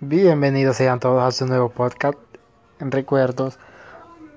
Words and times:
Bienvenidos 0.00 0.76
sean 0.76 1.00
todos 1.00 1.22
a 1.22 1.30
su 1.30 1.46
nuevo 1.46 1.70
podcast 1.70 2.18
en 2.80 2.90
recuerdos. 2.90 3.58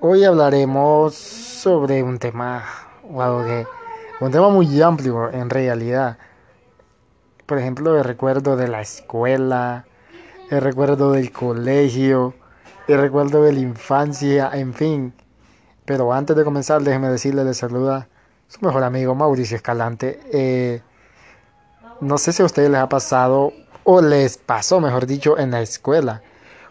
Hoy 0.00 0.24
hablaremos 0.24 1.14
sobre 1.14 2.02
un 2.02 2.18
tema, 2.18 2.64
un 3.02 4.30
tema 4.30 4.48
muy 4.48 4.80
amplio 4.80 5.30
en 5.30 5.50
realidad. 5.50 6.16
Por 7.44 7.58
ejemplo, 7.58 7.94
el 7.98 8.04
recuerdo 8.04 8.56
de 8.56 8.68
la 8.68 8.80
escuela, 8.80 9.84
el 10.50 10.62
recuerdo 10.62 11.12
del 11.12 11.30
colegio, 11.30 12.32
el 12.88 12.98
recuerdo 12.98 13.42
de 13.42 13.52
la 13.52 13.60
infancia, 13.60 14.48
en 14.54 14.72
fin. 14.72 15.12
Pero 15.84 16.10
antes 16.14 16.36
de 16.36 16.44
comenzar, 16.44 16.80
déjeme 16.80 17.10
decirle, 17.10 17.44
le 17.44 17.52
saluda 17.52 18.08
su 18.48 18.64
mejor 18.64 18.82
amigo 18.82 19.14
Mauricio 19.14 19.58
Escalante. 19.58 20.20
Eh, 20.32 20.80
no 22.00 22.16
sé 22.16 22.32
si 22.32 22.40
a 22.40 22.46
ustedes 22.46 22.70
les 22.70 22.80
ha 22.80 22.88
pasado 22.88 23.52
o 23.92 24.00
les 24.00 24.38
pasó, 24.38 24.78
mejor 24.80 25.04
dicho, 25.06 25.36
en 25.36 25.50
la 25.50 25.62
escuela. 25.62 26.22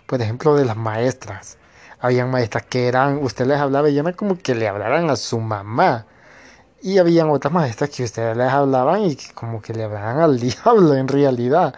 Por 0.05 0.21
ejemplo, 0.21 0.55
de 0.55 0.63
las 0.63 0.77
maestras. 0.77 1.57
Habían 1.99 2.31
maestras 2.31 2.63
que 2.63 2.87
eran, 2.87 3.17
usted 3.21 3.45
les 3.45 3.57
hablaba 3.57 3.89
y 3.89 3.99
eran 3.99 4.13
como 4.13 4.37
que 4.37 4.55
le 4.55 4.69
hablaran 4.69 5.09
a 5.09 5.17
su 5.17 5.37
mamá. 5.37 6.05
Y 6.81 6.97
habían 6.97 7.29
otras 7.29 7.53
maestras 7.53 7.89
que 7.89 8.05
ustedes 8.05 8.37
les 8.37 8.49
hablaban 8.49 9.01
y 9.03 9.17
como 9.33 9.61
que 9.61 9.73
le 9.73 9.83
hablaban 9.83 10.21
al 10.21 10.39
diablo 10.39 10.95
en 10.95 11.09
realidad. 11.09 11.75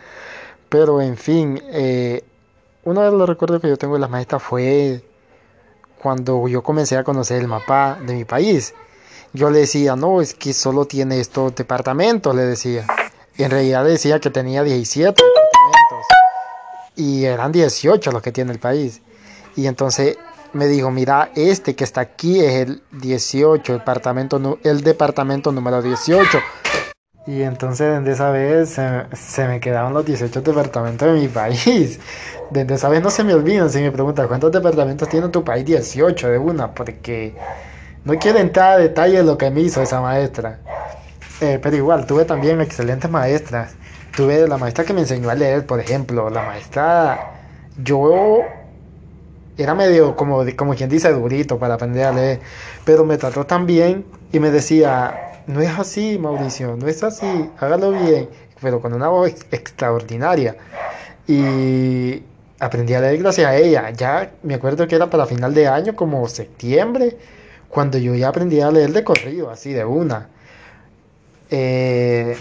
Pero 0.70 1.02
en 1.02 1.18
fin, 1.18 1.60
eh, 1.72 2.24
uno 2.84 3.02
de 3.02 3.12
los 3.12 3.28
recuerdos 3.28 3.62
que 3.62 3.68
yo 3.68 3.78
tengo 3.78 3.96
de 3.96 4.02
las 4.02 4.12
maestras 4.12 4.44
fue 4.44 5.04
cuando 6.00 6.48
yo 6.48 6.62
comencé 6.62 6.98
a 6.98 7.04
conocer 7.04 7.42
el 7.42 7.48
mapa 7.48 7.98
de 8.06 8.14
mi 8.14 8.26
país. 8.26 8.76
Yo 9.34 9.50
le 9.50 9.62
decía, 9.62 9.96
no, 9.96 10.22
es 10.22 10.36
que 10.36 10.54
solo 10.54 10.86
tiene 10.86 11.20
estos 11.20 11.56
departamentos, 11.56 12.36
le 12.36 12.44
decía. 12.44 12.86
En 13.38 13.50
realidad 13.50 13.84
decía 13.86 14.20
que 14.20 14.30
tenía 14.30 14.62
17 14.62 15.08
departamentos. 15.10 15.41
Y 16.96 17.26
eran 17.26 17.52
18 17.52 18.12
los 18.12 18.22
que 18.22 18.32
tiene 18.32 18.52
el 18.52 18.60
país. 18.60 19.02
Y 19.56 19.68
entonces 19.68 20.18
me 20.54 20.68
dijo, 20.68 20.92
mira, 20.92 21.32
este 21.36 21.76
que 21.76 21.84
está 21.84 22.02
aquí 22.02 22.42
es 22.42 22.68
el 22.68 22.84
18, 22.92 23.74
el 23.74 23.80
departamento, 23.80 24.60
el 24.64 24.82
departamento 24.82 25.52
número 25.52 25.82
18. 25.82 26.40
Y 27.28 27.44
entonces 27.44 28.00
desde 28.00 28.12
esa 28.12 28.32
vez 28.32 28.70
se, 28.70 29.06
se, 29.14 29.48
me 29.48 29.60
quedaban 29.60 29.94
los 29.94 30.06
18 30.06 30.42
departamentos 30.42 31.14
de 31.14 31.20
mi 31.20 31.28
país. 31.28 32.00
Desde 32.50 32.74
esa 32.74 32.90
vez 32.90 33.02
no 33.02 33.10
se 33.10 33.24
me 33.24 33.34
olvidan 33.34 33.70
si 33.70 33.80
me 33.80 33.92
preguntan 33.92 34.28
cuántos 34.28 34.52
departamentos 34.52 35.08
tiene 35.08 35.30
tu 35.30 35.44
país, 35.44 35.64
18 35.66 36.30
de 36.30 36.38
una, 36.38 36.74
porque 36.74 37.36
no 38.04 38.16
quiero 38.16 38.40
entrar 38.40 38.74
a 38.74 38.78
detalle 38.78 39.18
de 39.18 39.24
lo 39.24 39.38
que 39.38 39.52
me 39.52 39.62
hizo 39.62 39.82
esa 39.82 40.02
maestra. 40.02 40.60
Eh, 41.42 41.60
pero 41.62 41.76
igual, 41.76 42.06
tuve 42.06 42.24
también 42.24 42.62
excelentes 42.62 43.10
maestras. 43.10 43.74
Tuve 44.16 44.48
la 44.48 44.58
maestra 44.58 44.86
que 44.86 44.94
me 44.94 45.02
enseñó 45.02 45.30
a 45.32 45.36
leer, 45.36 45.66
por 45.66 45.80
ejemplo. 45.80 46.30
La 46.30 46.44
maestra, 46.44 47.32
yo 47.84 48.42
era 49.58 49.74
medio, 49.74 50.16
como, 50.16 50.46
como 50.56 50.76
quien 50.76 50.90
dice, 50.90 51.12
durito 51.12 51.58
para 51.58 51.74
aprender 51.74 52.06
a 52.06 52.14
leer. 52.14 52.40
Pero 52.86 53.06
me 53.06 53.18
trató 53.18 53.46
tan 53.46 53.66
bien 53.66 54.06
y 54.32 54.40
me 54.40 54.52
decía, 54.52 55.42
no 55.48 55.62
es 55.62 55.80
así, 55.80 56.20
Mauricio, 56.20 56.78
no 56.78 56.88
es 56.88 57.02
así, 57.04 57.50
hágalo 57.60 57.92
bien. 57.92 58.30
Pero 58.62 58.80
con 58.80 58.94
una 58.94 59.08
voz 59.08 59.32
extraordinaria. 59.52 60.56
Y 61.28 62.22
aprendí 62.60 62.94
a 62.94 63.02
leer 63.02 63.18
gracias 63.18 63.48
a 63.48 63.56
ella. 63.56 63.90
Ya 63.90 64.32
me 64.44 64.54
acuerdo 64.54 64.88
que 64.88 64.96
era 64.96 65.10
para 65.10 65.26
final 65.26 65.56
de 65.56 65.68
año, 65.68 65.96
como 65.96 66.28
septiembre, 66.28 67.18
cuando 67.68 67.98
yo 67.98 68.14
ya 68.14 68.28
aprendí 68.28 68.62
a 68.62 68.70
leer 68.70 68.94
de 68.94 69.04
corrido, 69.04 69.50
así 69.50 69.74
de 69.74 69.86
una. 69.86 70.30
Eh, 71.52 72.38